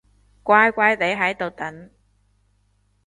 [0.41, 1.91] 乖乖哋喺度等